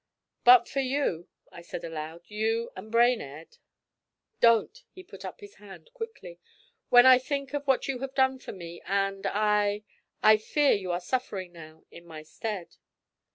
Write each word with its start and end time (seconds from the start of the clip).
'But 0.43 0.67
for 0.67 0.79
you,' 0.79 1.27
I 1.51 1.61
said 1.61 1.83
aloud, 1.83 2.23
'you 2.25 2.71
and 2.75 2.91
Brainerd' 2.91 3.57
'Don't!' 4.41 4.83
He 4.89 5.03
put 5.03 5.23
up 5.23 5.41
his 5.41 5.53
hand 5.61 5.91
quickly. 5.93 6.39
'When 6.89 7.05
I 7.05 7.19
think 7.19 7.53
of 7.53 7.67
what 7.67 7.87
you 7.87 7.99
have 7.99 8.15
done 8.15 8.39
for 8.39 8.51
me, 8.51 8.81
and 8.87 9.27
I 9.27 9.83
I 10.23 10.37
fear 10.37 10.71
you 10.73 10.91
are 10.91 10.99
suffering 10.99 11.51
now 11.51 11.83
in 11.91 12.07
my 12.07 12.23
stead.' 12.23 12.77